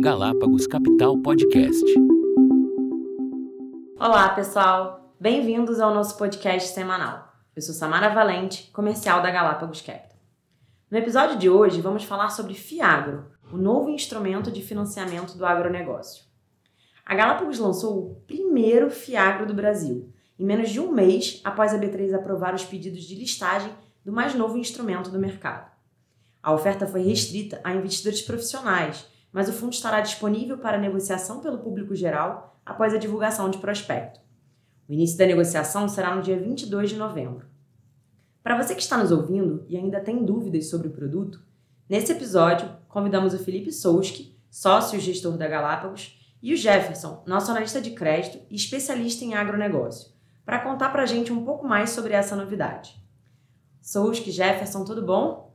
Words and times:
Galápagos 0.00 0.66
Capital 0.66 1.18
Podcast. 1.18 1.84
Olá, 3.98 4.30
pessoal. 4.30 5.14
Bem-vindos 5.20 5.78
ao 5.78 5.92
nosso 5.92 6.16
podcast 6.16 6.72
semanal. 6.72 7.30
Eu 7.54 7.60
sou 7.60 7.74
Samara 7.74 8.08
Valente, 8.08 8.70
comercial 8.72 9.20
da 9.20 9.30
Galápagos 9.30 9.82
Capital. 9.82 10.16
No 10.90 10.96
episódio 10.96 11.36
de 11.36 11.50
hoje, 11.50 11.82
vamos 11.82 12.04
falar 12.04 12.30
sobre 12.30 12.54
Fiagro, 12.54 13.26
o 13.52 13.58
novo 13.58 13.90
instrumento 13.90 14.50
de 14.50 14.62
financiamento 14.62 15.36
do 15.36 15.44
agronegócio. 15.44 16.24
A 17.04 17.14
Galápagos 17.14 17.58
lançou 17.58 17.98
o 17.98 18.14
primeiro 18.26 18.90
Fiagro 18.90 19.44
do 19.44 19.52
Brasil, 19.52 20.10
em 20.38 20.46
menos 20.46 20.70
de 20.70 20.80
um 20.80 20.90
mês 20.90 21.42
após 21.44 21.74
a 21.74 21.78
B3 21.78 22.14
aprovar 22.14 22.54
os 22.54 22.64
pedidos 22.64 23.04
de 23.04 23.16
listagem 23.16 23.70
do 24.02 24.10
mais 24.10 24.34
novo 24.34 24.56
instrumento 24.56 25.10
do 25.10 25.18
mercado. 25.18 25.70
A 26.42 26.54
oferta 26.54 26.86
foi 26.86 27.02
restrita 27.02 27.60
a 27.62 27.74
investidores 27.74 28.22
profissionais, 28.22 29.09
mas 29.32 29.48
o 29.48 29.52
fundo 29.52 29.72
estará 29.72 30.00
disponível 30.00 30.58
para 30.58 30.78
negociação 30.78 31.40
pelo 31.40 31.58
público 31.58 31.94
geral 31.94 32.60
após 32.64 32.94
a 32.94 32.98
divulgação 32.98 33.50
de 33.50 33.58
prospecto. 33.58 34.20
O 34.88 34.92
início 34.92 35.16
da 35.16 35.26
negociação 35.26 35.88
será 35.88 36.14
no 36.14 36.22
dia 36.22 36.38
22 36.38 36.90
de 36.90 36.96
novembro. 36.96 37.46
Para 38.42 38.60
você 38.60 38.74
que 38.74 38.82
está 38.82 38.96
nos 38.96 39.12
ouvindo 39.12 39.64
e 39.68 39.76
ainda 39.76 40.00
tem 40.00 40.24
dúvidas 40.24 40.68
sobre 40.68 40.88
o 40.88 40.92
produto, 40.92 41.42
nesse 41.88 42.12
episódio 42.12 42.68
convidamos 42.88 43.34
o 43.34 43.38
Felipe 43.38 43.70
Souski, 43.70 44.36
sócio 44.50 44.98
gestor 44.98 45.36
da 45.36 45.46
Galápagos, 45.46 46.18
e 46.42 46.54
o 46.54 46.56
Jefferson, 46.56 47.22
nosso 47.26 47.50
analista 47.50 47.80
de 47.80 47.90
crédito 47.90 48.38
e 48.50 48.56
especialista 48.56 49.24
em 49.24 49.34
agronegócio, 49.34 50.10
para 50.44 50.58
contar 50.60 50.88
para 50.90 51.02
a 51.02 51.06
gente 51.06 51.32
um 51.32 51.44
pouco 51.44 51.68
mais 51.68 51.90
sobre 51.90 52.14
essa 52.14 52.34
novidade. 52.34 52.98
Souski, 53.80 54.30
Jefferson, 54.30 54.84
tudo 54.84 55.02
bom? 55.04 55.49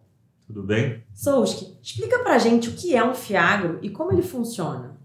Tudo 0.45 0.63
bem? 0.63 1.03
Souski, 1.13 1.77
explica 1.81 2.19
pra 2.19 2.37
gente 2.37 2.69
o 2.69 2.73
que 2.73 2.95
é 2.95 3.03
um 3.03 3.15
Fiagro 3.15 3.79
e 3.81 3.89
como 3.89 4.11
ele 4.11 4.21
funciona. 4.21 4.95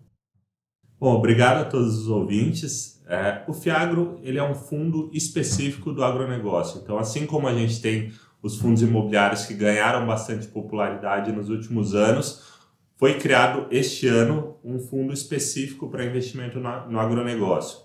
Bom, 0.99 1.15
obrigado 1.15 1.63
a 1.63 1.65
todos 1.65 1.99
os 1.99 2.09
ouvintes. 2.09 3.03
É, 3.09 3.43
o 3.49 3.55
Fiagro 3.55 4.21
ele 4.23 4.39
é 4.39 4.43
um 4.43 4.55
fundo 4.55 5.11
específico 5.15 5.93
do 5.93 6.05
agronegócio. 6.05 6.81
Então, 6.83 6.99
assim 6.99 7.27
como 7.27 7.49
a 7.49 7.55
gente 7.55 7.81
tem 7.81 8.13
os 8.43 8.59
fundos 8.59 8.83
imobiliários 8.83 9.47
que 9.47 9.55
ganharam 9.55 10.07
bastante 10.07 10.47
popularidade 10.47 11.33
nos 11.33 11.49
últimos 11.49 11.95
anos, 11.95 12.51
foi 12.97 13.19
criado 13.19 13.67
este 13.71 14.07
ano 14.07 14.59
um 14.63 14.79
fundo 14.79 15.13
específico 15.13 15.89
para 15.89 16.05
investimento 16.05 16.61
no, 16.61 17.01
agronegócio. 17.01 17.79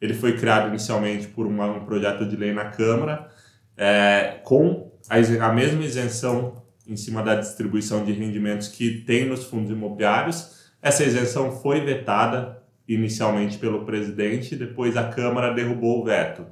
Ele 0.00 0.14
foi 0.14 0.36
criado 0.36 0.68
inicialmente 0.68 1.26
por 1.26 1.46
um 1.46 1.84
projeto 1.84 2.24
de 2.24 2.36
lei 2.36 2.52
na 2.52 2.66
Câmara, 2.66 3.28
é, 3.76 4.40
com 4.44 4.92
a, 5.08 5.16
a 5.16 5.52
mesma 5.52 5.82
isenção 5.82 6.62
em 6.86 6.96
cima 6.96 7.22
da 7.22 7.34
distribuição 7.34 8.04
de 8.04 8.12
rendimentos 8.12 8.68
que 8.68 9.02
tem 9.02 9.26
nos 9.26 9.44
fundos 9.44 9.70
imobiliários. 9.70 10.70
Essa 10.82 11.04
isenção 11.04 11.52
foi 11.52 11.80
vetada 11.80 12.62
inicialmente 12.88 13.58
pelo 13.58 13.84
presidente, 13.84 14.56
depois 14.56 14.96
a 14.96 15.08
Câmara 15.08 15.54
derrubou 15.54 16.00
o 16.00 16.04
veto. 16.04 16.44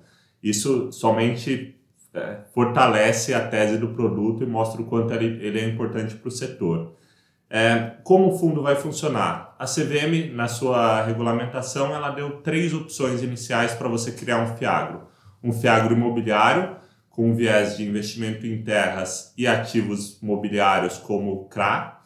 Isso 0.42 0.92
somente 0.92 1.76
é, 2.14 2.38
fortalece 2.54 3.34
a 3.34 3.46
tese 3.46 3.76
do 3.76 3.88
produto 3.88 4.42
e 4.42 4.46
mostra 4.46 4.80
o 4.80 4.84
quanto 4.84 5.12
ele, 5.12 5.44
ele 5.44 5.58
é 5.58 5.64
importante 5.64 6.14
para 6.14 6.28
o 6.28 6.32
setor. 6.32 6.96
É, 7.50 7.94
como 8.04 8.28
o 8.28 8.38
fundo 8.38 8.62
vai 8.62 8.76
funcionar? 8.76 9.56
A 9.58 9.64
CVM, 9.64 10.34
na 10.34 10.48
sua 10.48 11.02
regulamentação, 11.02 11.94
ela 11.94 12.10
deu 12.10 12.42
três 12.42 12.74
opções 12.74 13.22
iniciais 13.22 13.74
para 13.74 13.88
você 13.88 14.12
criar 14.12 14.38
um 14.38 14.56
FIAGRO. 14.56 15.08
Um 15.42 15.52
FIAGRO 15.52 15.94
imobiliário, 15.94 16.76
com 17.18 17.34
viés 17.34 17.76
de 17.76 17.82
investimento 17.82 18.46
em 18.46 18.62
terras 18.62 19.34
e 19.36 19.44
ativos 19.44 20.20
mobiliários 20.22 20.98
como 20.98 21.48
CRA, 21.48 22.00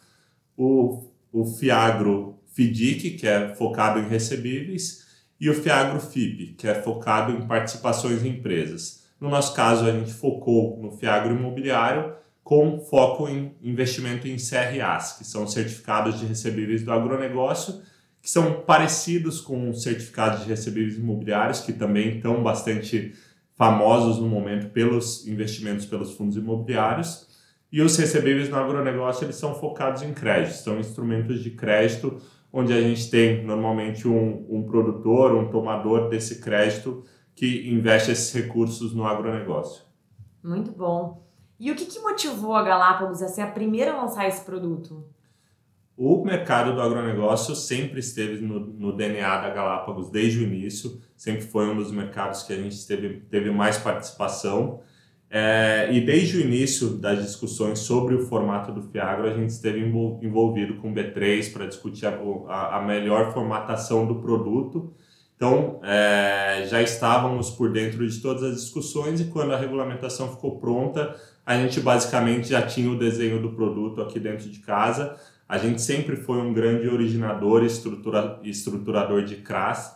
o, 0.57 1.03
o 1.31 1.45
Fiagro 1.45 2.39
FIDIC, 2.47 3.11
que 3.11 3.27
é 3.27 3.53
focado 3.53 3.99
em 3.99 4.07
recebíveis, 4.07 5.05
e 5.39 5.51
o 5.51 5.53
Fiagro 5.53 5.99
FIP, 5.99 6.55
que 6.57 6.67
é 6.67 6.73
focado 6.73 7.31
em 7.31 7.45
participações 7.45 8.25
em 8.25 8.29
empresas. 8.29 9.03
No 9.21 9.29
nosso 9.29 9.53
caso, 9.53 9.85
a 9.85 9.91
gente 9.91 10.11
focou 10.11 10.79
no 10.81 10.89
Fiagro 10.97 11.35
imobiliário 11.35 12.15
com 12.43 12.79
foco 12.79 13.29
em 13.29 13.53
investimento 13.61 14.27
em 14.27 14.37
CRAs, 14.37 15.13
que 15.19 15.23
são 15.23 15.45
certificados 15.45 16.19
de 16.19 16.25
recebíveis 16.25 16.81
do 16.81 16.91
agronegócio, 16.91 17.83
que 18.19 18.31
são 18.31 18.63
parecidos 18.63 19.39
com 19.39 19.71
certificados 19.75 20.41
de 20.41 20.49
recebíveis 20.49 20.97
imobiliários, 20.97 21.59
que 21.59 21.71
também 21.71 22.15
estão 22.15 22.41
bastante 22.41 23.13
famosos 23.55 24.19
no 24.19 24.27
momento 24.27 24.71
pelos 24.71 25.27
investimentos 25.27 25.85
pelos 25.85 26.13
fundos 26.13 26.35
imobiliários. 26.35 27.27
E 27.71 27.81
os 27.81 27.97
recebíveis 27.97 28.49
no 28.49 28.55
agronegócio 28.55 29.25
eles 29.25 29.35
são 29.35 29.55
focados 29.55 30.01
em 30.03 30.13
crédito, 30.13 30.55
são 30.55 30.79
instrumentos 30.79 31.41
de 31.41 31.51
crédito 31.51 32.21
onde 32.53 32.71
a 32.71 32.79
gente 32.79 33.09
tem 33.09 33.43
normalmente 33.43 34.07
um, 34.07 34.45
um 34.47 34.63
produtor, 34.63 35.33
um 35.33 35.49
tomador 35.49 36.07
desse 36.07 36.39
crédito 36.39 37.03
que 37.33 37.67
investe 37.67 38.11
esses 38.11 38.31
recursos 38.31 38.93
no 38.93 39.07
agronegócio. 39.07 39.83
Muito 40.43 40.71
bom. 40.71 41.25
E 41.59 41.71
o 41.71 41.75
que, 41.75 41.85
que 41.85 41.99
motivou 41.99 42.53
a 42.53 42.61
Galápagos 42.61 43.23
a 43.23 43.27
ser 43.27 43.41
a 43.41 43.47
primeira 43.47 43.93
a 43.93 44.03
lançar 44.03 44.27
esse 44.27 44.45
produto? 44.45 45.03
O 45.97 46.23
mercado 46.23 46.75
do 46.75 46.81
agronegócio 46.81 47.55
sempre 47.55 47.99
esteve 47.99 48.39
no, 48.39 48.59
no, 48.59 48.95
DNA 48.95 49.41
da 49.41 49.49
Galápagos 49.49 50.09
desde 50.09 50.39
o 50.39 50.43
início, 50.43 51.01
sempre 51.23 51.43
foi 51.43 51.69
um 51.69 51.75
dos 51.77 51.89
mercados 51.89 52.43
que 52.43 52.51
a 52.51 52.57
gente 52.57 52.85
teve, 52.85 53.21
teve 53.29 53.49
mais 53.49 53.77
participação. 53.77 54.81
É, 55.29 55.87
e 55.89 56.01
desde 56.01 56.37
o 56.37 56.41
início 56.41 56.89
das 56.89 57.23
discussões 57.23 57.79
sobre 57.79 58.13
o 58.13 58.27
formato 58.27 58.73
do 58.73 58.83
Fiagro, 58.83 59.25
a 59.25 59.33
gente 59.33 59.49
esteve 59.49 59.79
envolvido 59.79 60.75
com 60.75 60.91
o 60.91 60.93
B3 60.93 61.53
para 61.53 61.65
discutir 61.65 62.07
a, 62.07 62.77
a, 62.77 62.81
melhor 62.81 63.31
formatação 63.31 64.05
do 64.05 64.15
produto. 64.15 64.93
Então, 65.37 65.79
é, 65.81 66.65
já 66.67 66.81
estávamos 66.81 67.49
por 67.49 67.71
dentro 67.71 68.05
de 68.05 68.19
todas 68.19 68.43
as 68.43 68.55
discussões 68.55 69.21
e 69.21 69.25
quando 69.25 69.53
a 69.53 69.57
regulamentação 69.57 70.29
ficou 70.29 70.59
pronta, 70.59 71.15
a 71.45 71.55
gente 71.55 71.79
basicamente 71.79 72.49
já 72.49 72.61
tinha 72.61 72.91
o 72.91 72.99
desenho 72.99 73.41
do 73.41 73.53
produto 73.53 74.01
aqui 74.01 74.19
dentro 74.19 74.49
de 74.49 74.59
casa 74.59 75.17
a 75.53 75.57
gente 75.59 75.81
sempre 75.81 76.15
foi 76.15 76.37
um 76.37 76.53
grande 76.53 76.87
originador 76.87 77.63
e 77.63 77.67
estrutura, 77.67 78.39
estruturador 78.43 79.23
de 79.23 79.35
CRAS, 79.35 79.95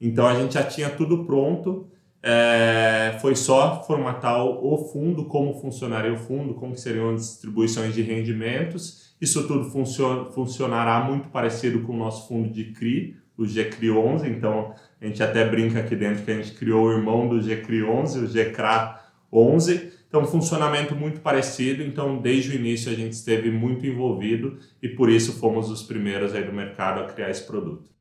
então 0.00 0.26
a 0.26 0.34
gente 0.34 0.54
já 0.54 0.62
tinha 0.62 0.90
tudo 0.90 1.24
pronto, 1.24 1.88
é, 2.22 3.18
foi 3.20 3.36
só 3.36 3.82
formatar 3.84 4.44
o, 4.44 4.76
fundo, 4.92 5.26
como 5.26 5.60
funcionaria 5.60 6.12
o 6.12 6.16
fundo, 6.16 6.54
como 6.54 6.76
seriam 6.76 7.14
as 7.14 7.22
distribuições 7.22 7.94
de 7.94 8.02
rendimentos. 8.02 9.14
Isso 9.20 9.46
tudo 9.46 9.70
funcion, 9.70 10.32
funcionará 10.32 11.04
muito 11.04 11.28
parecido 11.28 11.80
com 11.82 11.92
o 11.92 11.96
nosso 11.96 12.26
fundo 12.26 12.50
de 12.50 12.72
CRI, 12.72 13.16
o 13.36 13.46
GCRI 13.46 13.90
11, 13.90 14.28
então 14.28 14.74
a 15.00 15.06
gente 15.06 15.22
até 15.22 15.44
brinca 15.48 15.80
aqui 15.80 15.94
dentro 15.94 16.24
que 16.24 16.30
a 16.30 16.34
gente 16.34 16.52
criou 16.52 16.86
o 16.86 16.92
irmão 16.92 17.28
do 17.28 17.40
GCRI 17.40 17.84
11, 17.84 18.18
o 18.18 18.26
GCRA 18.26 19.00
11, 19.32 19.96
então, 20.08 20.24
funcionamento 20.24 20.94
muito 20.94 21.20
parecido. 21.20 21.82
Então, 21.82 22.18
desde 22.18 22.52
o 22.52 22.54
início, 22.54 22.90
a 22.90 22.94
gente 22.94 23.12
esteve 23.12 23.50
muito 23.50 23.86
envolvido 23.86 24.58
e 24.82 24.88
por 24.88 25.10
isso 25.10 25.38
fomos 25.38 25.70
os 25.70 25.82
primeiros 25.82 26.34
aí 26.34 26.44
do 26.44 26.52
mercado 26.52 27.00
a 27.00 27.04
criar 27.04 27.30
esse 27.30 27.46
produto. 27.46 27.95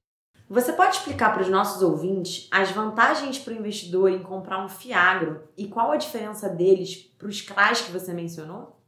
Você 0.50 0.74
pode 0.74 0.96
explicar 0.96 1.34
para 1.34 1.42
os 1.42 1.50
nossos 1.50 1.82
ouvintes 1.82 2.48
as 2.52 2.72
vantagens 2.72 3.40
para 3.40 3.54
o 3.54 3.58
investidor 3.58 4.12
em 4.12 4.22
comprar 4.22 4.64
um 4.64 4.70
Fiagro 4.70 5.42
e 5.58 5.68
qual 5.68 5.92
a 5.92 5.98
diferença 5.98 6.48
deles 6.48 6.96
para 7.18 7.28
os 7.28 7.42
CRAs 7.42 7.82
que 7.82 7.92
você 7.92 8.14
mencionou? 8.14 8.80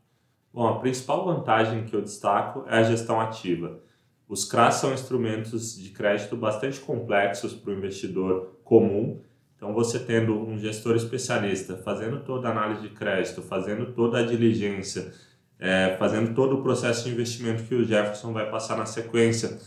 Bom, 0.54 0.68
a 0.68 0.80
principal 0.80 1.26
vantagem 1.26 1.86
que 1.86 1.96
eu 1.96 2.02
destaco 2.02 2.64
é 2.68 2.78
a 2.78 2.84
gestão 2.84 3.20
ativa. 3.20 3.80
Os 4.28 4.46
CRAs 4.46 4.76
são 4.76 4.94
instrumentos 4.94 5.76
de 5.76 5.90
crédito 5.90 6.36
bastante 6.36 6.80
complexos 6.80 7.54
para 7.54 7.72
o 7.72 7.78
investidor 7.78 8.60
comum 8.64 9.22
então, 9.58 9.74
você 9.74 9.98
tendo 10.00 10.40
um 10.40 10.58
gestor 10.60 10.96
especialista 10.96 11.76
fazendo 11.78 12.20
toda 12.20 12.48
a 12.48 12.52
análise 12.52 12.82
de 12.82 12.90
crédito, 12.90 13.42
fazendo 13.42 13.92
toda 13.92 14.20
a 14.20 14.24
diligência, 14.24 15.12
é, 15.60 15.96
fazendo 15.98 16.36
todo 16.36 16.60
o 16.60 16.64
processo 16.64 17.06
de 17.06 17.12
investimento 17.12 17.64
que 17.64 17.74
o 17.74 17.84
Jefferson 17.84 18.32
vai 18.32 18.50
passar 18.52 18.78
na 18.78 18.86
sequência, 18.86 19.58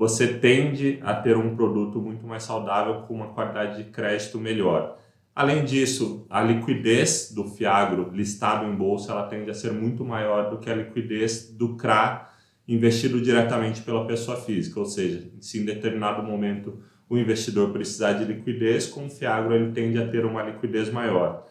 você 0.00 0.28
tende 0.28 0.98
a 1.02 1.12
ter 1.12 1.36
um 1.36 1.54
produto 1.54 2.00
muito 2.00 2.26
mais 2.26 2.42
saudável 2.42 3.02
com 3.02 3.12
uma 3.12 3.34
qualidade 3.34 3.84
de 3.84 3.90
crédito 3.90 4.38
melhor. 4.38 4.98
Além 5.34 5.62
disso, 5.62 6.26
a 6.30 6.40
liquidez 6.40 7.30
do 7.34 7.44
Fiagro 7.44 8.10
listado 8.10 8.64
em 8.64 8.74
bolsa 8.74 9.12
ela 9.12 9.24
tende 9.24 9.50
a 9.50 9.54
ser 9.54 9.72
muito 9.74 10.02
maior 10.02 10.48
do 10.48 10.56
que 10.56 10.70
a 10.70 10.74
liquidez 10.74 11.50
do 11.50 11.76
CRA 11.76 12.30
investido 12.66 13.20
diretamente 13.20 13.82
pela 13.82 14.06
pessoa 14.06 14.38
física, 14.38 14.80
ou 14.80 14.86
seja, 14.86 15.30
se 15.38 15.60
em 15.60 15.66
determinado 15.66 16.22
momento 16.22 16.82
o 17.06 17.18
investidor 17.18 17.70
precisar 17.70 18.14
de 18.14 18.24
liquidez, 18.24 18.86
com 18.86 19.04
o 19.04 19.10
Fiagro 19.10 19.54
ele 19.54 19.70
tende 19.72 19.98
a 19.98 20.08
ter 20.08 20.24
uma 20.24 20.42
liquidez 20.42 20.90
maior. 20.90 21.46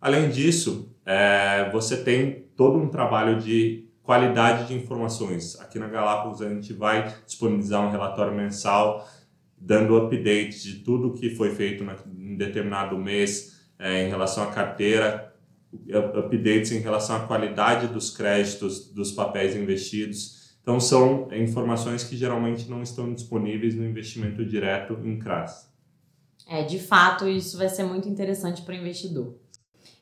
Além 0.00 0.28
disso, 0.28 0.92
é, 1.06 1.70
você 1.70 1.98
tem 1.98 2.46
todo 2.56 2.78
um 2.78 2.88
trabalho 2.88 3.38
de 3.38 3.91
qualidade 4.02 4.68
de 4.68 4.74
informações. 4.74 5.58
Aqui 5.60 5.78
na 5.78 5.88
Galápagos 5.88 6.42
a 6.42 6.48
gente 6.48 6.72
vai 6.72 7.14
disponibilizar 7.26 7.86
um 7.86 7.90
relatório 7.90 8.34
mensal 8.34 9.08
dando 9.56 9.96
update 9.96 10.60
de 10.62 10.80
tudo 10.80 11.14
que 11.14 11.36
foi 11.36 11.54
feito 11.54 11.84
na, 11.84 11.96
em 12.16 12.36
determinado 12.36 12.98
mês 12.98 13.62
é, 13.78 14.04
em 14.04 14.08
relação 14.08 14.44
à 14.44 14.52
carteira, 14.52 15.32
updates 16.16 16.72
em 16.72 16.80
relação 16.80 17.16
à 17.16 17.20
qualidade 17.20 17.86
dos 17.86 18.10
créditos 18.10 18.92
dos 18.92 19.12
papéis 19.12 19.54
investidos. 19.56 20.56
Então, 20.62 20.78
são 20.78 21.28
informações 21.32 22.04
que 22.04 22.16
geralmente 22.16 22.68
não 22.68 22.82
estão 22.82 23.12
disponíveis 23.12 23.74
no 23.74 23.84
investimento 23.84 24.44
direto 24.44 24.98
em 25.04 25.18
CRAS. 25.18 25.72
É, 26.46 26.62
de 26.62 26.78
fato, 26.78 27.28
isso 27.28 27.56
vai 27.56 27.68
ser 27.68 27.84
muito 27.84 28.08
interessante 28.08 28.62
para 28.62 28.74
o 28.74 28.78
investidor. 28.78 29.41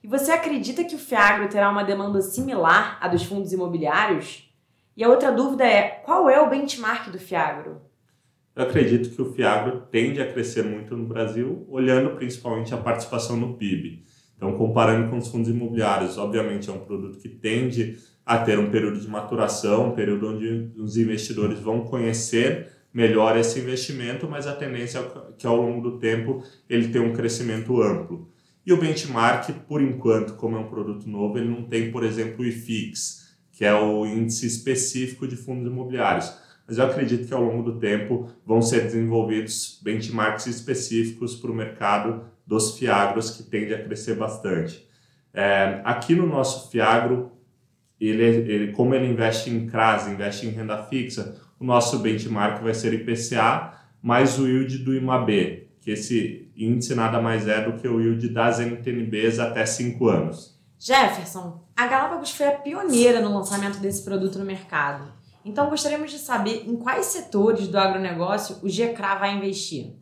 E 0.03 0.09
você 0.09 0.33
acredita 0.33 0.83
que 0.83 0.95
o 0.95 0.99
Fiagro 0.99 1.49
terá 1.49 1.69
uma 1.69 1.83
demanda 1.83 2.23
similar 2.23 2.97
à 3.03 3.09
dos 3.09 3.23
fundos 3.23 3.53
imobiliários? 3.53 4.51
E 4.97 5.05
a 5.05 5.09
outra 5.09 5.31
dúvida 5.31 5.65
é: 5.65 5.83
qual 6.05 6.29
é 6.31 6.41
o 6.41 6.49
benchmark 6.49 7.11
do 7.11 7.19
Fiagro? 7.19 7.83
Eu 8.57 8.63
acredito 8.63 9.15
que 9.15 9.21
o 9.21 9.33
Fiagro 9.33 9.83
tende 9.91 10.21
a 10.21 10.33
crescer 10.33 10.65
muito 10.65 10.97
no 10.97 11.07
Brasil, 11.07 11.67
olhando 11.69 12.17
principalmente 12.17 12.73
a 12.73 12.79
participação 12.79 13.37
no 13.37 13.55
PIB. 13.55 14.03
Então, 14.37 14.57
comparando 14.57 15.11
com 15.11 15.19
os 15.19 15.29
fundos 15.29 15.51
imobiliários, 15.51 16.17
obviamente 16.17 16.71
é 16.71 16.73
um 16.73 16.81
produto 16.81 17.19
que 17.19 17.29
tende 17.29 17.99
a 18.25 18.39
ter 18.39 18.59
um 18.59 18.71
período 18.71 18.99
de 18.99 19.07
maturação, 19.07 19.89
um 19.89 19.95
período 19.95 20.31
onde 20.31 20.73
os 20.79 20.97
investidores 20.97 21.59
vão 21.59 21.85
conhecer 21.85 22.73
melhor 22.93 23.37
esse 23.37 23.61
investimento, 23.61 24.27
mas 24.29 24.47
a 24.47 24.55
tendência 24.55 24.99
é 24.99 25.33
que 25.37 25.47
ao 25.47 25.57
longo 25.57 25.83
do 25.83 25.99
tempo 25.99 26.43
ele 26.69 26.89
tenha 26.89 27.05
um 27.05 27.13
crescimento 27.13 27.83
amplo. 27.83 28.31
E 28.65 28.73
o 28.73 28.77
benchmark, 28.77 29.51
por 29.67 29.83
enquanto, 29.83 30.35
como 30.35 30.57
é 30.57 30.61
um 30.61 30.69
produto 30.69 31.09
novo, 31.09 31.39
ele 31.39 31.49
não 31.49 31.65
tem, 31.65 31.91
por 31.91 32.05
exemplo, 32.05 32.45
o 32.45 32.47
IFIX, 32.47 33.37
que 33.53 33.65
é 33.65 33.75
o 33.75 34.07
índice 34.07 34.47
específico 34.47 35.27
de 35.27 35.37
fundos 35.37 35.67
imobiliários. 35.67 36.33
Mas 36.67 36.79
eu 36.79 36.85
acredito 36.85 37.27
que 37.27 37.35
ao 37.35 37.43
longo 37.43 37.63
do 37.63 37.81
tempo 37.81 38.29
vão 38.47 38.63
ser 38.63 38.83
desenvolvidos 38.83 39.81
benchmarks 39.83 40.47
específicos 40.47 41.35
para 41.35 41.51
o 41.51 41.55
mercado 41.55 42.25
dos 42.47 42.79
fiagros, 42.79 43.31
que 43.31 43.43
tende 43.43 43.75
a 43.75 43.83
crescer 43.83 44.15
bastante. 44.15 44.87
É, 45.33 45.81
aqui 45.85 46.15
no 46.15 46.27
nosso 46.27 46.71
fiagro, 46.71 47.33
ele, 48.01 48.23
ele, 48.23 48.73
como 48.73 48.95
ele 48.95 49.07
investe 49.07 49.51
em 49.51 49.67
CRAS, 49.67 50.09
investe 50.09 50.47
em 50.47 50.51
renda 50.51 50.83
fixa, 50.85 51.41
o 51.59 51.65
nosso 51.65 51.99
benchmark 51.99 52.63
vai 52.63 52.75
ser 52.75 52.95
IPCA 52.95 53.75
mais 54.03 54.39
o 54.39 54.47
yield 54.49 54.79
do 54.79 54.95
IMAB, 54.95 55.69
que 55.81 55.91
esse 55.91 56.51
índice 56.57 56.95
nada 56.95 57.21
mais 57.21 57.49
é 57.49 57.65
do 57.65 57.81
que 57.81 57.89
o 57.89 58.01
yield 58.01 58.29
das 58.29 58.61
NTNBs 58.61 59.39
até 59.39 59.65
5 59.65 60.09
anos. 60.09 60.59
Jefferson, 60.79 61.63
a 61.77 61.87
Galápagos 61.87 62.31
foi 62.31 62.47
a 62.47 62.53
pioneira 62.53 63.21
no 63.21 63.35
lançamento 63.35 63.79
desse 63.79 64.03
produto 64.03 64.39
no 64.39 64.45
mercado. 64.45 65.05
Então 65.45 65.71
gostaríamos 65.71 66.11
de 66.11 66.19
saber 66.19 66.65
em 66.67 66.77
quais 66.77 67.07
setores 67.07 67.69
do 67.69 67.79
agronegócio 67.79 68.57
o 68.63 68.69
GCRA 68.69 69.17
vai 69.17 69.37
investir. 69.37 69.95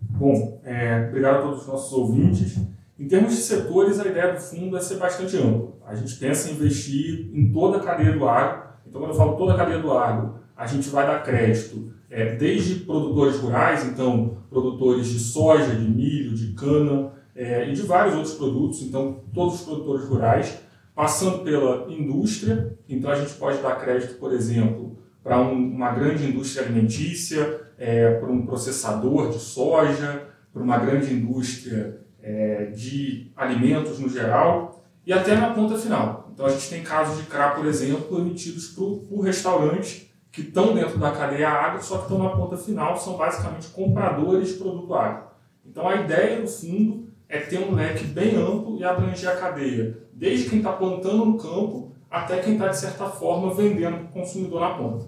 Bom, 0.00 0.60
é, 0.64 1.06
obrigado 1.08 1.36
a 1.36 1.42
todos 1.42 1.62
os 1.62 1.66
nossos 1.66 1.92
ouvintes. 1.92 2.58
Em 2.98 3.08
termos 3.08 3.34
de 3.34 3.42
setores, 3.42 4.00
a 4.00 4.06
ideia 4.06 4.32
do 4.32 4.40
fundo 4.40 4.76
é 4.76 4.80
ser 4.80 4.96
bastante 4.96 5.36
ampla. 5.36 5.74
A 5.86 5.94
gente 5.94 6.16
pensa 6.16 6.48
em 6.48 6.54
investir 6.54 7.30
em 7.34 7.52
toda 7.52 7.78
a 7.78 7.80
cadeia 7.80 8.12
do 8.12 8.26
agro. 8.26 8.68
Então, 8.86 9.00
quando 9.00 9.10
eu 9.12 9.16
falo 9.16 9.36
toda 9.36 9.52
a 9.52 9.56
cadeia 9.56 9.78
do 9.78 9.92
agro, 9.92 10.40
a 10.56 10.66
gente 10.66 10.88
vai 10.88 11.06
dar 11.06 11.22
crédito 11.22 11.92
é, 12.10 12.34
desde 12.34 12.76
produtores 12.76 13.36
rurais, 13.36 13.84
então 13.84 14.38
produtores 14.48 15.06
de 15.08 15.18
soja, 15.18 15.74
de 15.74 15.88
milho, 15.88 16.34
de 16.34 16.54
cana 16.54 17.12
é, 17.34 17.68
e 17.68 17.72
de 17.72 17.82
vários 17.82 18.14
outros 18.14 18.34
produtos, 18.34 18.82
então 18.82 19.24
todos 19.34 19.56
os 19.56 19.60
produtores 19.62 20.06
rurais, 20.06 20.58
passando 20.94 21.40
pela 21.40 21.92
indústria, 21.92 22.78
então 22.88 23.10
a 23.10 23.16
gente 23.16 23.34
pode 23.34 23.60
dar 23.60 23.78
crédito, 23.78 24.18
por 24.18 24.32
exemplo, 24.32 24.96
para 25.22 25.38
um, 25.40 25.52
uma 25.52 25.90
grande 25.90 26.24
indústria 26.24 26.64
alimentícia, 26.64 27.60
é, 27.76 28.14
para 28.14 28.30
um 28.30 28.46
processador 28.46 29.28
de 29.28 29.38
soja, 29.38 30.28
para 30.52 30.62
uma 30.62 30.78
grande 30.78 31.12
indústria 31.12 32.00
é, 32.22 32.66
de 32.66 33.30
alimentos 33.36 33.98
no 33.98 34.08
geral 34.08 34.86
e 35.04 35.12
até 35.12 35.34
na 35.34 35.50
ponta 35.50 35.76
final. 35.76 36.30
Então 36.32 36.46
a 36.46 36.50
gente 36.50 36.70
tem 36.70 36.82
casos 36.82 37.18
de 37.18 37.24
CRA, 37.24 37.50
por 37.50 37.66
exemplo, 37.66 38.18
emitidos 38.18 38.68
por 38.68 39.20
restaurantes 39.20 40.06
que 40.36 40.42
estão 40.42 40.74
dentro 40.74 40.98
da 40.98 41.12
cadeia 41.12 41.48
agro, 41.48 41.82
só 41.82 41.96
que 41.96 42.02
estão 42.02 42.18
na 42.18 42.28
ponta 42.28 42.58
final, 42.58 42.94
são 42.98 43.16
basicamente 43.16 43.68
compradores 43.68 44.48
de 44.48 44.54
produto 44.56 44.94
agro. 44.94 45.28
Então 45.64 45.88
a 45.88 45.96
ideia 45.96 46.42
do 46.42 46.46
fundo 46.46 47.08
é 47.26 47.38
ter 47.38 47.58
um 47.58 47.74
leque 47.74 48.04
bem 48.04 48.36
amplo 48.36 48.76
e 48.78 48.84
abranger 48.84 49.30
a 49.30 49.36
cadeia, 49.36 49.96
desde 50.12 50.50
quem 50.50 50.58
está 50.58 50.74
plantando 50.74 51.24
no 51.24 51.38
campo 51.38 51.90
até 52.10 52.40
quem 52.40 52.52
está, 52.52 52.68
de 52.68 52.76
certa 52.76 53.06
forma, 53.06 53.54
vendendo 53.54 53.96
para 53.96 54.04
o 54.04 54.08
consumidor 54.08 54.60
na 54.60 54.74
ponta. 54.74 55.06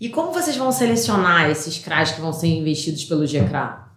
E 0.00 0.08
como 0.08 0.32
vocês 0.32 0.56
vão 0.56 0.70
selecionar 0.70 1.50
esses 1.50 1.76
CRAs 1.80 2.12
que 2.12 2.20
vão 2.20 2.32
ser 2.32 2.46
investidos 2.46 3.04
pelo 3.06 3.26
GCRA? 3.26 3.88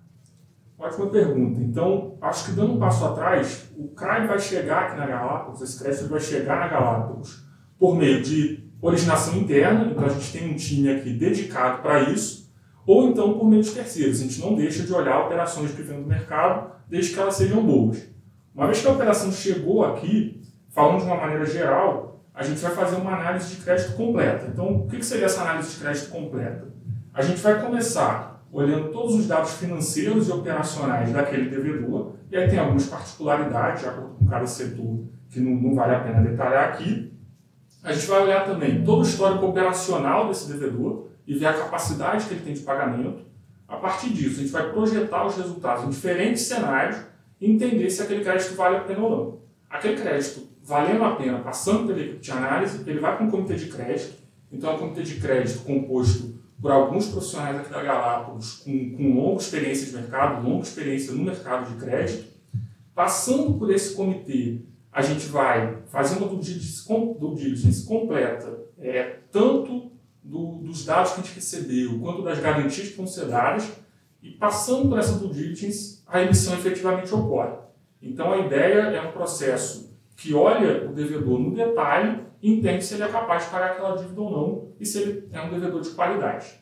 Ótima 0.80 1.06
pergunta. 1.06 1.62
Então, 1.62 2.18
acho 2.20 2.46
que 2.46 2.52
dando 2.54 2.74
um 2.74 2.80
passo 2.80 3.06
atrás, 3.06 3.70
o 3.78 3.90
CRA 3.90 4.26
vai 4.26 4.40
chegar 4.40 4.88
aqui 4.88 4.98
na 4.98 5.06
Galápagos, 5.06 5.62
esse 5.62 5.82
crédito 5.82 6.10
vai 6.10 6.20
chegar 6.20 6.60
na 6.60 6.68
Galápagos 6.68 7.46
por 7.78 7.96
meio 7.96 8.24
de 8.24 8.71
originação 8.82 9.38
interna, 9.38 9.92
então 9.92 10.06
a 10.06 10.10
gente 10.10 10.32
tem 10.32 10.52
um 10.52 10.56
time 10.56 10.92
aqui 10.92 11.14
dedicado 11.14 11.82
para 11.82 12.10
isso, 12.10 12.52
ou 12.86 13.10
então 13.10 13.38
por 13.38 13.48
meio 13.48 13.62
de 13.62 13.72
terceiros. 13.72 14.20
A 14.20 14.24
gente 14.24 14.40
não 14.42 14.56
deixa 14.56 14.84
de 14.84 14.94
olhar 14.94 15.26
operações 15.26 15.72
que 15.72 15.82
vêm 15.82 16.02
do 16.02 16.08
mercado, 16.08 16.72
desde 16.90 17.14
que 17.14 17.20
elas 17.20 17.36
sejam 17.36 17.64
boas. 17.64 18.10
Uma 18.54 18.66
vez 18.66 18.82
que 18.82 18.88
a 18.88 18.92
operação 18.92 19.32
chegou 19.32 19.86
aqui, 19.86 20.42
falando 20.70 21.00
de 21.00 21.06
uma 21.06 21.16
maneira 21.16 21.46
geral, 21.46 22.26
a 22.34 22.44
gente 22.44 22.60
vai 22.60 22.72
fazer 22.72 22.96
uma 22.96 23.14
análise 23.14 23.56
de 23.56 23.62
crédito 23.62 23.96
completa. 23.96 24.48
Então, 24.52 24.78
o 24.78 24.88
que 24.88 25.04
seria 25.04 25.26
essa 25.26 25.42
análise 25.42 25.72
de 25.72 25.82
crédito 25.82 26.10
completa? 26.10 26.68
A 27.14 27.22
gente 27.22 27.40
vai 27.42 27.62
começar 27.62 28.32
olhando 28.52 28.90
todos 28.92 29.16
os 29.16 29.28
dados 29.28 29.54
financeiros 29.54 30.28
e 30.28 30.32
operacionais 30.32 31.12
daquele 31.14 31.50
devedor, 31.50 32.14
e 32.30 32.36
aí 32.36 32.50
tem 32.50 32.60
algumas 32.60 32.86
particularidades, 32.88 33.82
de 33.82 33.88
acordo 33.88 34.16
com 34.16 34.26
cada 34.26 34.46
setor, 34.46 35.06
que 35.30 35.40
não, 35.40 35.52
não 35.52 35.76
vale 35.76 35.96
a 35.96 36.00
pena 36.00 36.22
detalhar 36.22 36.70
aqui, 36.70 37.14
a 37.84 37.94
gente 37.94 38.06
vai 38.08 38.24
olhar 38.24 38.46
também 38.46 38.84
todo 38.84 39.00
o 39.00 39.04
histórico 39.04 39.46
operacional 39.46 40.28
desse 40.28 40.52
devedor 40.52 41.08
e 41.26 41.36
ver 41.36 41.48
a 41.48 41.54
capacidade 41.54 42.26
que 42.26 42.34
ele 42.34 42.44
tem 42.44 42.54
de 42.54 42.62
pagamento. 42.62 43.26
A 43.68 43.78
partir 43.78 44.10
disso, 44.10 44.40
a 44.40 44.44
gente 44.44 44.52
vai 44.52 44.72
projetar 44.72 45.26
os 45.26 45.38
resultados 45.38 45.86
em 45.86 45.90
diferentes 45.90 46.44
cenários 46.44 46.98
e 47.40 47.50
entender 47.50 47.90
se 47.90 48.02
aquele 48.02 48.24
crédito 48.24 48.56
vale 48.56 48.78
a 48.78 48.82
pena 48.82 49.00
ou 49.02 49.10
não. 49.10 49.40
Aquele 49.70 50.00
crédito 50.00 50.48
valendo 50.64 51.04
a 51.04 51.16
pena, 51.16 51.40
passando 51.40 51.88
pela 51.88 52.00
equipe 52.00 52.20
de 52.20 52.32
análise, 52.32 52.84
ele 52.88 53.00
vai 53.00 53.16
para 53.16 53.26
um 53.26 53.32
comitê 53.32 53.56
de 53.56 53.68
crédito. 53.68 54.22
Então, 54.52 54.72
é 54.72 54.74
um 54.76 54.78
comitê 54.78 55.04
de 55.04 55.20
crédito 55.20 55.64
composto 55.64 56.40
por 56.62 56.72
alguns 56.72 57.08
profissionais 57.08 57.58
aqui 57.58 57.72
da 57.72 57.82
Galápagos 57.82 58.62
com, 58.64 58.96
com 58.96 59.16
longa 59.16 59.42
experiência 59.42 59.88
de 59.88 59.94
mercado, 59.94 60.48
longa 60.48 60.64
experiência 60.64 61.14
no 61.14 61.24
mercado 61.24 61.74
de 61.74 61.84
crédito. 61.84 62.30
Passando 62.94 63.56
por 63.58 63.72
esse 63.72 63.96
comitê, 63.96 64.62
a 64.92 65.02
gente 65.02 65.28
vai 65.28 65.82
fazer 65.88 66.18
uma 66.18 66.28
due 66.28 66.40
diligence 66.40 67.86
completa, 67.86 68.60
é, 68.78 69.20
tanto 69.32 69.92
do, 70.22 70.58
dos 70.58 70.86
dados 70.86 71.14
que 71.14 71.22
a 71.22 71.24
gente 71.24 71.36
recebeu, 71.36 72.00
quanto 72.00 72.24
das 72.24 72.40
garantias 72.40 72.94
dadas, 73.30 73.72
e 74.22 74.32
passando 74.32 74.90
por 74.90 75.00
essa 75.00 75.18
due 75.18 75.34
diligence, 75.34 76.04
a 76.06 76.22
emissão 76.22 76.54
efetivamente 76.54 77.14
ocorre. 77.14 77.58
Então 78.02 78.34
a 78.34 78.38
ideia 78.40 78.82
é 78.82 79.02
um 79.02 79.12
processo 79.12 79.98
que 80.16 80.34
olha 80.34 80.90
o 80.90 80.94
devedor 80.94 81.40
no 81.40 81.56
detalhe 81.56 82.24
e 82.42 82.52
entende 82.52 82.84
se 82.84 82.96
ele 82.96 83.04
é 83.04 83.08
capaz 83.08 83.46
de 83.46 83.52
pagar 83.52 83.72
aquela 83.72 83.96
dívida 83.96 84.22
ou 84.22 84.32
não 84.32 84.74
e 84.80 84.86
se 84.86 85.02
ele 85.02 85.30
é 85.32 85.42
um 85.42 85.50
devedor 85.50 85.82
de 85.82 85.92
qualidade. 85.92 86.62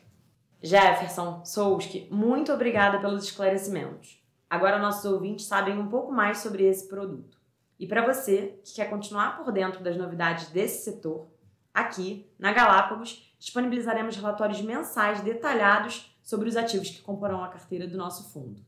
Jefferson, 0.62 1.42
Souski, 1.44 2.06
muito 2.10 2.52
obrigada 2.52 2.98
pelos 2.98 3.24
esclarecimentos. 3.24 4.22
Agora 4.48 4.78
nossos 4.78 5.10
ouvintes 5.10 5.46
sabem 5.46 5.78
um 5.78 5.88
pouco 5.88 6.12
mais 6.12 6.38
sobre 6.38 6.64
esse 6.64 6.86
produto. 6.88 7.39
E 7.80 7.86
para 7.86 8.04
você 8.04 8.60
que 8.62 8.74
quer 8.74 8.90
continuar 8.90 9.38
por 9.38 9.50
dentro 9.50 9.82
das 9.82 9.96
novidades 9.96 10.48
desse 10.50 10.84
setor, 10.84 11.26
aqui 11.72 12.30
na 12.38 12.52
Galápagos 12.52 13.34
disponibilizaremos 13.38 14.16
relatórios 14.16 14.60
mensais 14.60 15.22
detalhados 15.22 16.14
sobre 16.22 16.46
os 16.46 16.58
ativos 16.58 16.90
que 16.90 17.00
comporão 17.00 17.42
a 17.42 17.48
carteira 17.48 17.86
do 17.86 17.96
nosso 17.96 18.30
fundo. 18.34 18.60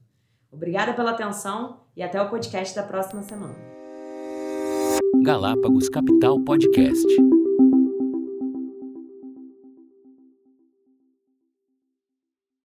Obrigada 0.50 0.94
pela 0.94 1.10
atenção 1.10 1.80
e 1.94 2.02
até 2.02 2.20
o 2.22 2.30
podcast 2.30 2.74
da 2.74 2.82
próxima 2.82 3.22
semana. 3.22 3.54
Galápagos 5.22 5.90
Capital 5.90 6.40
Podcast. 6.40 7.31